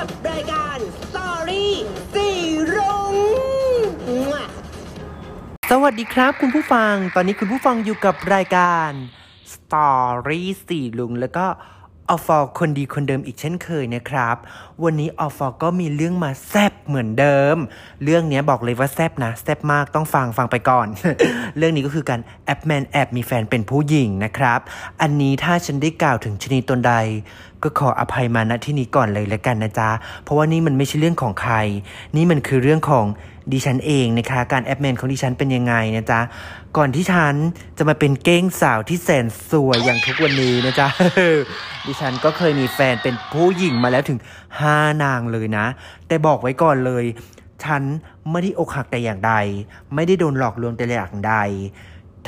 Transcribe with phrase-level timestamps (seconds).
[0.00, 1.74] กับรายการสตอรี่
[2.14, 2.28] สี
[2.74, 3.14] รุ้ง
[5.70, 8.90] สวัสดีครับคุณผู้ฟัง ตอนนี้คุณผู้ฟังอยู่กับรายการ
[9.54, 11.46] Story สี่ลุงแล้วก็
[12.10, 14.36] ออฟอคนดีคนเดิมอีกเช่นเคยนะครับ
[14.84, 17.56] วันนี้ออฟอก็มีเรื่องมาแซบเหมือนเดิม
[18.04, 20.86] เรื่องนี้บอกเลยว่าแซบนะแซบมากต้องฟังฟังไปก่อน
[21.58, 24.60] เรื่องนี้ก็คือการแอปแมนแอบมีแฟนเป็นผู้หญิงนะครับ
[25.00, 26.94] อันนี้ถ้าฉันได้กล่าวถึงชนีตนใด
[27.62, 29.90] ก็ขออภัยมาณที่นี้ก่อนเลยแล้วกันนะจ๊ะ
[30.22, 31.54] เพราะว่านี่มันไม่ใช่เรื่องของใคร
[32.16, 33.06] นี่มันคือเรื่องของ
[33.52, 36.20] ดิฉันเองนะคะ การแอปแมนของดิฉันเป็นยังไงนะจ๊ะ
[36.76, 37.34] ก่อนที่ฉัน
[37.78, 40.88] จะมาเป็นเก้งสาวที่แสนสวยอย่างทุกวันนี้นะจ๊ะ
[41.86, 44.18] ดิฉันก็เคยมีแฟนเป็นผู้หญิงมาแล้วถึง
[44.60, 45.66] 5 นางเลยนะ
[46.06, 47.04] แต่บอกไว้ก่อนเลย
[47.64, 47.82] ฉัน
[48.30, 49.32] ไม่ได้อกหักแต่อย่างใด
[49.94, 51.34] ไม่ได้โดนหลอกลวงแต่อย่างใด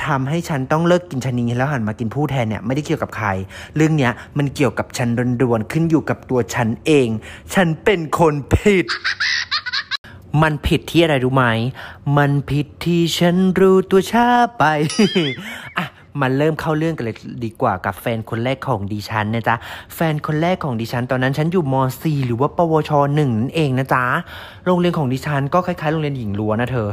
[0.05, 3.27] ทำให้ฉันต้องเลิกกินชนีแล้วหันมากินผู้แทนเนี่ยไม่ได้เกี่ยวกับใคร
[3.75, 5.09] เรื่องเนี้ยมันเกี่ยวกับฉัน
[5.41, 7.07] รวนๆขึ้นอยู่กับตัวฉันเอง
[7.53, 8.85] ฉันเป็นคนผิด
[10.41, 11.43] มันผิดที่อะไรรู้ไหม
[12.17, 14.63] มันผิดที่ฉันรู้ตัวช้าไป
[15.77, 15.85] อะ
[16.19, 19.55] มาเริ่มเข้าเรื่องกันเลยดีกว่ากับแฟนคนแรกของดิฉันนะจ๊ะ
[19.95, 24.03] แฟนคนแรกของดิฉัน ตอนนั้นฉันอยู่ม .4 หรือว่าปวชหนึ่งนั่นเองนะจ๊ะ
[24.65, 26.89] โรงเรียนของดิฉันก็คล้ายๆ โรงเรียนหญิงล้วนนะเธอ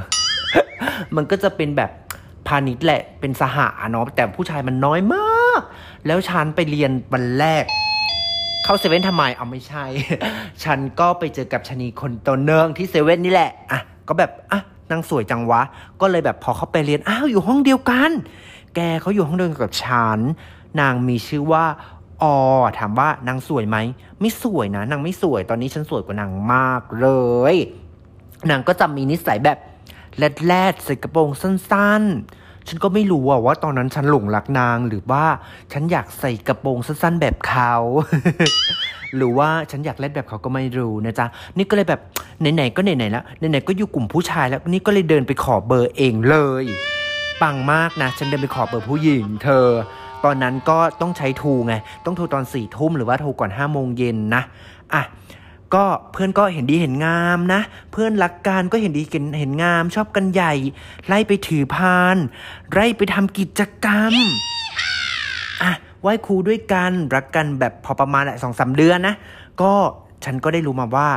[1.17, 1.91] มันก็จะเป็นแบบ
[2.47, 5.61] พาณิชย์แหละ เป็นสหะเนาะ แต่ผู้ชายมันน้อยมาก
[6.07, 7.65] แล้วฉันไปเรียนวันแรก
[8.65, 9.85] เข้าเซเว่นทำไมเอาไม่ใช่
[10.65, 15.63] ฉันก็ไปเจอกับชะนีคนตัวเนืองที่เซเว่นนี่แหละ อะ ก็แบบ อะนางสวยจังวะ
[16.01, 18.11] ก็เลยแบบพอเขาไปเรียน อ้าว อยู่ห้องเดียวกัน
[18.75, 20.19] แกเขาอยู่ห้องเดียวกันกับฉัน
[20.81, 21.65] นางมีชื่อว่า
[22.23, 22.37] ออ
[22.79, 23.77] ถามว่านางสวยไหม
[24.21, 27.09] ไม่สวยนะ นางไม่สวย ตอนนี้ฉันสวยกว่านางมากเล
[27.55, 27.57] ย
[28.51, 29.59] นางก็จะมีนิสัยแบบ
[30.17, 35.25] แรดแรดๆใส่กระโปรงสั้นๆ ฉันก็ไม่รู้ว่าตอนนั้นฉันหลงรักนางหรือว่า
[35.73, 37.73] ฉันอยากใส่กระโปรงสั้นๆแบบเขา
[39.17, 42.01] หรือว่าฉันอยากเล่นแบบเขาก็ไม่รู้นะจ๊ะ นี่ก็เลยแบบ
[42.55, 46.65] ไหนๆก็ไหนๆแล้วไหนๆก็อยู่กลุ่มผู้ชายแล้วนี่ก็เลยเดินไปขอเบอร์เองเลย
[47.43, 49.67] ปังมากนะ ฉันเดินไปขอเบอร์ผู้หญิง เธอ
[50.25, 54.43] ตอนนั้นก็ต้องใช้ทูไง ต้องโทรตอนสี่ทุ่มหรือว่าโทรก่อนห้าโมงเย็นนะ
[54.95, 55.03] อะ
[55.75, 57.61] ก็เพื่อนก็เห็นดีเห็นงามนะ
[57.93, 60.53] เพื่อนรักกันก็เห็นดีเห็นเห็นงาม ชอบกันใหญ่
[61.07, 62.17] ไล่ไปถือพาน
[62.73, 64.15] ไล่ไปทำกิจกรรม
[65.63, 69.15] อะไหว้ครูด้วยกันรักกันแบบพอประมาณแหละสองสามเดือนนะ
[69.63, 69.73] ก็
[70.25, 71.09] ฉันก็ได้รู้มาว่า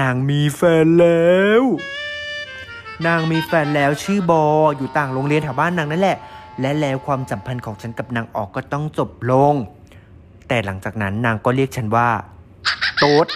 [0.00, 1.62] นางมีแฟนแล้ว
[3.06, 4.44] นางมีแฟนแล้วชื่อบอ
[4.76, 6.16] อยู่ต่างโรงเรียนแถวบ้านนางนั่นแหละ
[6.60, 9.54] และแล้วความสัมพันธ์ของฉันกับนางออกก็ต้องจบลง
[10.48, 12.08] แต่หลังจากนั้นนางก็เรียกฉันว่า
[12.98, 13.26] โต๊ด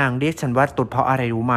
[0.00, 1.56] นางเรียกฉันว่าตุดเพราะอะไรรู้ไหม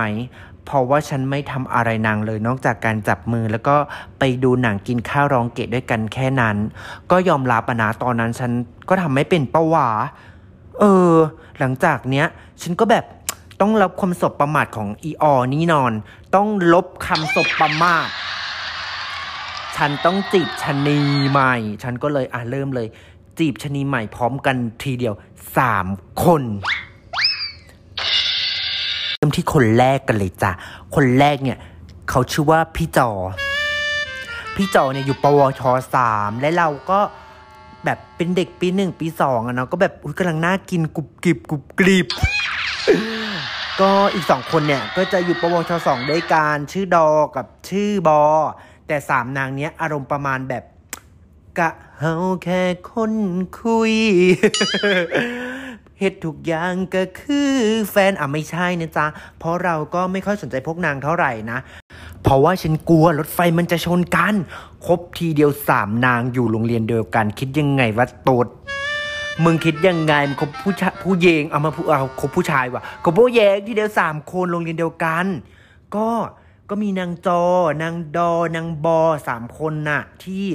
[0.66, 3.76] เพราะว่าฉันไม่ทำอะไรนางเลยนอกจากการจับมือแล้วก็
[4.20, 6.58] ไปดูหนังกินข้าวร้องเกะด้วยกันแค่นั้น
[7.12, 8.52] ก็ยอมรับนะตอนนั้นฉัน
[8.90, 9.90] ก็ทำไม่เป็นปะวา
[10.80, 11.14] เออ
[11.60, 12.26] หลังจากเนี้ย
[12.62, 13.06] ฉันก็แบบ
[13.62, 15.94] ต้องรับความสบประมาทของอีออนี่นอน
[16.36, 18.08] ต้องลบคำสบประมาท
[19.78, 21.00] ฉันต้องจีบชะนี
[21.30, 22.88] ใหม่ ฉันก็เลยอะเริ่มเลย
[23.40, 25.14] จีบชะนีใหม่พร้อมกันทีเดียว
[25.58, 25.88] สาม
[26.24, 26.44] คน
[29.40, 30.52] ที่คนแรกกันเลยจ้ะ
[30.96, 31.58] คนแรกเนี่ย
[32.10, 33.10] เขาชื่อว่าพี่จอ
[34.56, 35.62] พี่จอเนี่ยอยู่ปวช
[35.96, 37.00] สามและเราก็
[37.86, 42.08] แบบเป็นเด็กปีหนึ่งปีสองอะเนาะก็แบบอุ๊ยกำลังน่ากินกรุบกริบกรุบกริบ
[43.80, 48.22] ก็อีกสองคนเนี่ย ก็จะอยู่ปวชสองด้วยกันชื่อดอกับชื่อบอ
[48.88, 50.64] แต่สามนางเนี้ย อารมณ์ประมาณแบบ
[51.60, 52.62] กะเฮาแค่
[52.92, 53.14] คน
[53.60, 53.94] คุย
[56.00, 57.52] เฮ็ดทุกอย่างก็คือ
[57.92, 59.06] แฟนอะไม่ใช่นะจ๊ะ
[59.40, 61.60] เพราะเราก็ไม่ค่อยสนใจพวกนางเท่าไหร่นะ
[62.24, 64.36] เพราะว่าฉันกลัวรถไฟมันจะชนกัน
[64.86, 68.48] ครบทีเดียวสามนางอยู่โรงเรียนเดียวกัน คิดยังไงว่าโตด
[69.44, 75.26] มึงคิดยังไงมันคบผู้ชายผู้เยงเอามาพูเอาคบผู้ชายว่ะคบผู้เยงทีเดียวสามคนโรงเรียนเดียวกัน
[75.96, 76.10] ก็
[76.70, 77.44] ก็มีนางจอ
[77.82, 80.46] นางดอนางบอสามคนน่ะที่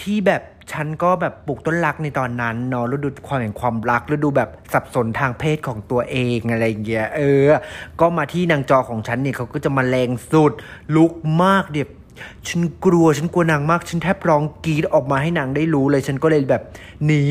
[0.00, 7.46] ที่แบบ ฉันก็แบบปลูกต้นรักในตอนนั้นเนาะฤดูความแห่งความรักฤดูแบบสับสนทางเพศของตัวเองอะไรเงี้ยเออ
[8.00, 10.52] ก็มาที่นางจอของฉันเนี่ยเขาก็จะมาแรงสุด
[10.94, 11.12] ลุก
[11.44, 11.88] มากเดียบ
[12.48, 16.62] ฉันกลัวฉันกลัวนางมาก ฉันแทบร้องกรีดออกมาให้นางได้รู้เลย ฉันก็เลยแบบ
[17.06, 17.22] หนี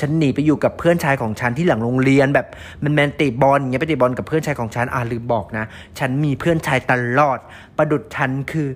[0.00, 2.46] ฉันหนีไปอยู่กับเพื่อนชายของฉันที่หลังโรงเรียนแบบ
[2.82, 5.64] มันแมนเตะบอลอย่างเงี้ยไปเตะบอลกับเพื่อนชายของฉันอ่าลืมบอกนะ
[5.98, 7.38] ฉันมีเพื่อนชายตลอด
[7.76, 8.68] ประดุดฉันคือ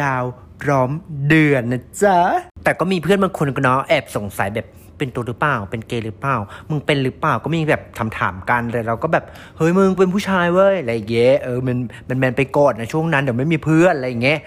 [0.00, 0.24] ดาว
[0.68, 0.90] ร้อม
[1.28, 2.18] เดือนนะจ๊ะ
[2.64, 4.66] แต่ก็มีเพื่อนบางคนก็เนาะแอบสงสัยแบบ
[4.98, 6.36] เป็นตัวหรือเปล่า เป็นเกย์หรือเปล่า
[6.68, 9.24] มึงเป็นหรือเปล่า ก็มีแบบถามถามๆกันเลยเราก็แบบ
[9.56, 11.76] เฮ้ยมึงเป็นผู้ชายเว้ย อะไรเงี้ย เออมัน
[12.08, 14.38] มันแมนไปกอดนะช่วงนั้นเดี๋ยวไม่มีเพื่อนอะไรอย่างเงี้ย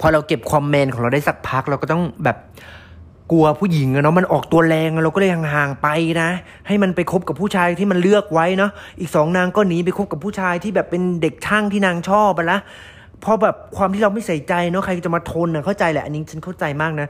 [0.00, 2.38] พอเราเก็บความแมนของเราได้สักพักเราก็ต้องแบบ
[3.32, 5.88] กลัวผู้หญิงอะเนาะมันออกตัวแรงเราก็เลยห่างๆไป
[6.22, 6.30] นะ
[6.66, 12.58] ให้มันไปคบกับผู้ชายที่มันเลือกไว้เนาะอีกสองนางก็หนีไปคบกับผู้ชายที่แบบเป็นเด็กช่างที่นางชอบไปละ
[13.24, 17.08] พอแบบความที่เราไม่ใส่ใจเนาะใครจะมาทนอะเข้าใจแหละอันนี้ฉันเข้าใจมากนะ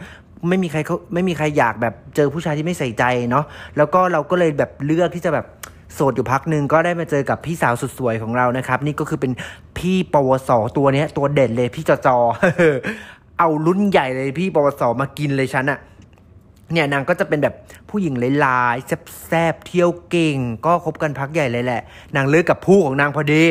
[0.49, 3.45] ไม่มีใครเขาไม่มีใครอยากแบบเจอผู้ชายที่ไม่ใส่ใจเนาะ
[3.77, 5.47] แล้วก็เราก็เลยแบบเลือกที่จะแบบ
[5.95, 9.33] โสดอยู่พักหนึ่งก็ได้มาเจอกับพี่สาวสุดสวยของเรานะครับ นี่ก็คือเป็น
[9.79, 12.17] พี่ปวสตัวเนี้ย ตัวเด่นเลยพี่จอจอ
[13.39, 15.79] เอารุ่นใหญ่เลยพี่ปวสมากินเลยฉันอะ
[16.73, 17.55] เนี่ยนางก็จะเป็นแบบ
[17.91, 18.15] ผู้หญิง
[18.45, 18.87] ลายๆ
[19.27, 20.37] แซบๆเที่ยวเก่ง
[20.67, 21.83] ก็คบกันพักใหญ่เลยแหละ
[22.17, 23.45] นางเลิกกับผู้ของนางพอดี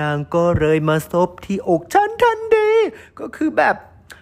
[0.00, 2.68] นางก็เลยมาซบที่อกฉันทันที
[3.18, 3.76] ก็คือแบบ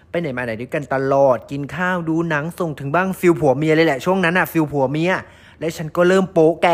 [0.09, 5.13] ไปไหนมาไหนด้วยกันตลอดกินข้าวดูหนังส่งถึงบ้างฟิลผัวเมียเลยแหละช่วงนั้นอะฟิลผัวเมีย
[5.59, 6.67] และฉันก็เริ่มโป๊ะแก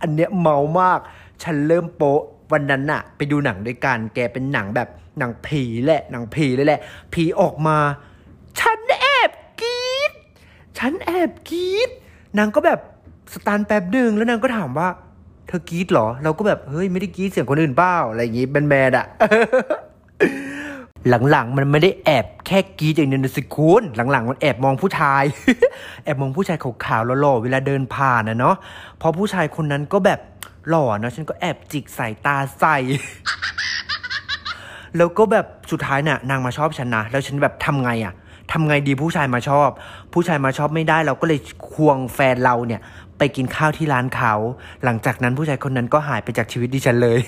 [0.00, 0.98] อันเนี้ยเมามาก
[1.42, 2.20] ฉันเริ่มโป๊ะ
[2.52, 4.88] วันนั้นน่ะไปดูหนังด้วยกันแกเป็นหนังแบบ
[5.18, 6.80] หนังผีแหละหนังผีเลยแหละ
[7.12, 7.78] ผีออกมา
[10.78, 11.88] ฉันแอบกรีด
[12.38, 12.80] นางก็แบบ
[13.32, 14.88] สตันแป๊บหนึ่งแล้วนางก็ถามว่า
[15.48, 19.06] เธอกรีดเหรอ เราก็แบบเฮ้ยไม่ได้กรีดเสียงคนอื่นเปล่าอะไรอย่างงี้แมนๆอะ
[21.30, 25.22] หลังๆ มันไม่ได้แอบแค่กรีดอย่างเดียวนะสิคุณหลังๆ มันแอบมองผู้ชาย
[26.04, 28.56] แอบมองผู้ชายขาวๆหล่อๆเวลาเดินผ่านนะเนาะ
[28.98, 30.20] เพราะผู้ชายคนนั้นก็แบบ
[30.68, 32.76] หล่อเนาะฉันก็แอบจิกสายตาใส่
[34.96, 38.14] แล้วก็แบบสุดท้ายน่ะนางมาชอบฉันนะแล้วฉันแบบทำไงอะ
[38.54, 39.70] ทำไงดีผู้ชายมาชอบ
[40.12, 41.40] ผู้ชายมาชอบไม่ได้เราก็เลย
[41.72, 42.80] ควงแฟนเราเนี่ย
[43.18, 44.34] ไปกินข้าวที่ร้านเขา
[44.84, 47.18] หลังจากนั้นผู้ชายคนนั้นก็หายไปจากชีวิตดิฉันเลย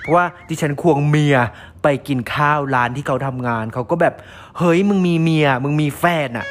[0.00, 1.36] เพราะว่าดิฉันควงเมีย
[1.82, 4.14] ไปกินข้าวร้านที่เขาทำงาน เขาก็แบบ
[4.58, 6.46] เฮ้ยมึงมีเมีย มึงมีแฟนอะ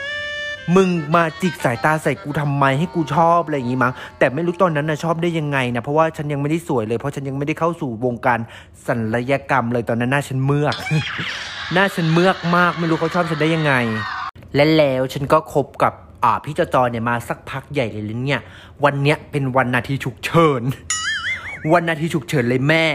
[0.75, 8.39] มึงมาจิกสายตาใส่กูทำไมให้กูชอบอะไรอย่างงี้มั้งแต่ไม่รู้ตอนนั้นนะชอบได้ยังไงนะเพราะว่าฉันยังไม่ได้สวยเลยเพราะฉันยังไม่ได้เข้าสู่วงการ
[8.87, 10.75] ศัลยกรรมเลยตอนนั้นหน้าฉันเมือก
[11.73, 13.73] หน้าฉันเมือกมากไม่รู้เขาชอบฉันได้ยังไง
[14.55, 15.93] และแล้วฉันก็คบกับ
[16.23, 18.41] อ่าพี่จอจอเนี่ยมาสักพักใหญ่เลยเลยเนี่ย
[18.83, 20.63] วันเนี้ยเป็นวันนาทีฉุกเฉิน
[21.73, 22.85] วันนาทีฉุกเฉินเลยแม่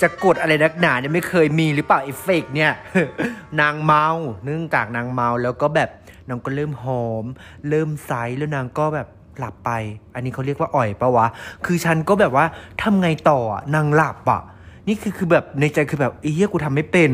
[0.00, 2.72] จะกดอะไรนักหนาเนี่ยไม่เคยมีหรือเปล่าเอฟเฟกต์เนี่ย
[3.60, 4.06] นางเมา
[4.44, 5.90] เนื่องจากนางเมาแล้วก็แบบ
[6.28, 7.24] นางก็เริ่มหอม
[7.68, 9.08] เริ่มใสแล้วนางก็แบบ
[9.38, 9.70] หลับไป
[10.14, 11.26] อันนี้เขาเรียกว่าอ่อยปะวะ
[11.64, 12.46] คือฉันก็แบบว่า
[12.82, 13.40] ทำไงต่อ
[13.74, 14.42] นางหลับอะ
[14.90, 17.10] นี่คือคือแบบในใจคือแบบไอ้เหี้ยกูทำไม่เป็น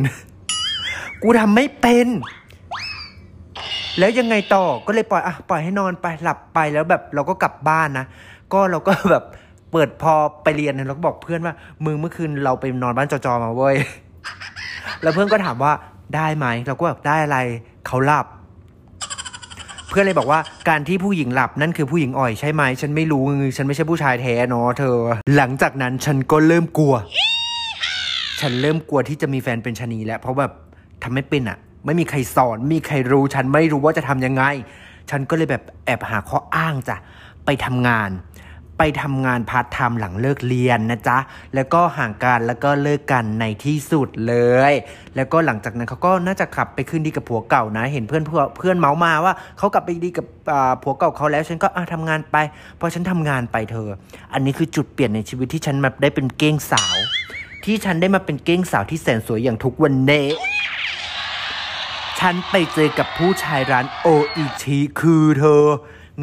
[1.23, 2.07] กูทำไม่เป็น
[3.99, 8.07] แล้วยังไงต่อก็เลยปล่อยอะปล่อยให้นอนไปหลับไปแล้วแบบเราก็กลับบ้านนะ
[8.53, 9.25] ก็เราก็แบบ
[9.73, 13.77] เปิดพอไปเรียนเนี่ยเราก็บอกเพื่อนว่ามึงเมื่อคืนเราไปนอนบ้านจอจอมาเว้ย
[15.03, 15.73] แล้วเพื่อนก็ถามว่า
[16.17, 17.39] ได้ไหมเราก็แบบได้อะไร
[17.87, 18.27] เขาหลับ
[19.91, 23.25] เพื่อนเลยบอกว่าการที่ผู้หญิงหลับนั่นคือผู้หญิงอ่อยใช่ไหมฉันไม่รู้
[23.57, 24.97] ฉันไม่ใช่ผู้ชายแท้เนาะเธอ
[25.37, 26.95] หลังจากนั้นฉันก็เริ่มกลัว
[28.41, 30.53] ฉันเริ่มกลัวที่จะมีแฟนเป็นชนีแล้ว เพราะแบบ
[31.03, 34.43] ทำไม่เป็นอะไม่มีใครสอนไม่มีใครรู้ ฉันไม่รู้ว่าจะทำยังไง
[35.11, 36.97] ฉันก็เลยแบบแอบหาข้ออ้างจ้ะ
[37.45, 38.11] ไปทำงาน
[38.79, 41.19] ไปทำงานพาร์ทไทม์หลังเลิกเรียนนะจ๊ะ
[41.55, 44.35] แล้วก็ห่างกันแล้วก็เลิกกันในที่สุดเล
[44.71, 44.73] ย
[45.17, 50.27] แล้วก็หลังจากนั้นเขาก็น่าจะขับไปขึ้นดีกับผัวเก่านะ เห็นเพื่อนเพื่อนเพื่อนเมาส์มาว่าเขากลับไปดีกับ
[50.83, 52.37] ผัวเก่าเขาแล้ว ฉันก็อะทำงานไป
[52.81, 53.89] พอฉันทำงานไปเธอ
[54.33, 56.97] อันนี้คือจุดเปลี่ยนในชีวิตที่ฉันมาได้เป็นเก้งสาว
[57.67, 60.23] ที่ฉันได้มาเป็นเก้งสาวที่แสนสวยอย่างทุกวันเน้
[62.19, 65.63] ฉันไปเจอกับผู้ชายร้านโออิชิคือเธอ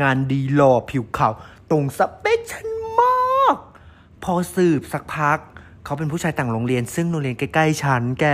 [0.01, 1.33] งานดีหล่อผิวขาว
[1.71, 2.67] ตรงสเปคฉัน
[2.99, 3.57] มาก
[4.23, 5.39] พอสืบสักพัก
[5.85, 8.25] เขาเป็นผู้ชายต่างโรงเรียน ซึ่งโรงเรียนใกล้ๆฉันแก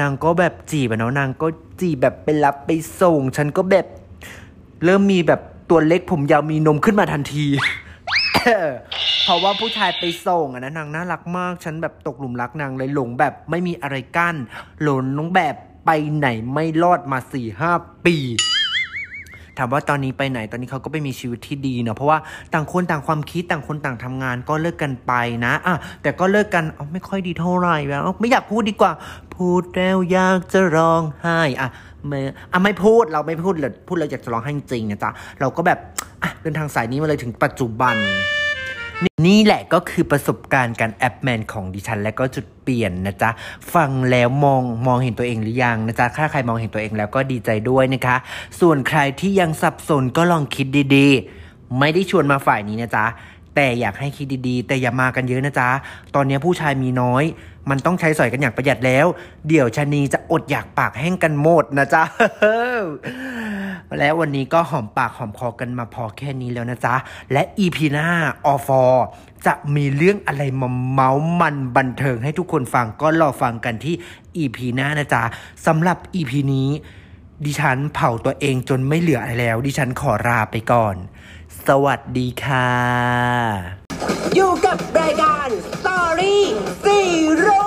[0.00, 1.46] นางก็แบบจีบอะเนาะนางก็
[1.80, 3.86] จีบแบบไปรับไปส่ง ฉันก็แบบ
[4.84, 5.40] เริ่มมีแบบ
[5.70, 7.46] ตัวเล็กผมยาวมีนมขึ้นมาทันที
[9.24, 14.36] เพราะว่าผู้ชายไปส่งอะนะนางน่ารักมาก ฉันแบบตกหลุมรักนางเลยหลงแบบไม่มีอะไรกั้น
[14.82, 15.54] หลงน้องแบบ
[15.86, 17.72] ไปไหนไม่รอดมาสี่ห้า
[18.06, 18.16] ปี
[19.58, 22.18] ถามว่าตอนนี้ไปไหนตอนนี้เขาก็ไปมีชีวิตที่ดีเนาะเพราะว่า
[22.54, 25.12] ต่างคนต่างความคิดต่างคนต่างทำงานก็เลิกกันไป
[25.44, 28.92] นะอะแต่ก็เลิกกันเอาไม่ค่อยดีเท่าไหร่แล้วไม่อยากพูดดีกว่า
[29.34, 31.68] พูดแล้วอยากจะร้องไห้อะ
[32.08, 32.20] ไม่
[32.52, 35.10] อะไม่พูดเราไม่พูดเลยพูดเราอยากจะร้องไห้จริงนะจ๊ะ
[35.40, 35.78] เราก็แบบ
[36.22, 37.96] อะเดินทางสายนี้มาเลยถึงปัจจุบัน
[39.26, 43.30] นี่แหละก็คือประสบการณ์การแอปแมนของดิฉัน และก็จุดเปลี่ยนนะจ๊ะ
[43.74, 48.16] ฟังแล้วมองมองเห็นตัวเองหรือยังนะจ๊ะถ้าใครมองเห็นตัวเองแล้วก็ดีใจด้วยนะคะ
[48.60, 53.04] ส่วนใครที่ยังสับสนก็ลองคิดดีๆ ไม่ได้ชวนมาฝ่ายนี้นะจ๊ะ
[53.56, 55.68] แต่อยากให้คิดดีๆ แต่อย่ามากันเยอะนะจ๊ะ
[56.14, 57.24] ตอนนี้ผู้ชายมีน้อย
[57.70, 59.06] มันต้องใช้สอยกันอย่างประหยัดแล้ว
[59.48, 62.02] เดี๋ยวชนีจะอดอยากปากแห้งกันหมดนะจ๊ะ
[63.98, 66.94] และวันนี้ก็หอมปากหอมคอกันมาพอแค่นี้แล้วนะจ๊ะ
[67.32, 68.08] และอีพีหน้า
[68.46, 68.82] ออฟอ
[69.46, 73.94] จะมีเรื่องอะไรมาเมาส์มันบันเทิงให้ทุกคนฟังก็รอฟังกันที่
[74.36, 75.22] อีพีหน้านะจ๊ะ
[75.66, 76.68] สำหรับอีพีนี้
[77.44, 80.96] ดิฉันเผาตัวเองจนไม่เหลืออะไรแล้ว ดิฉันขอลาไปก่อน
[81.68, 82.70] สวัสดีค่ะ
[84.34, 86.36] อยู่กับรายการ Story
[86.84, 87.65] Zero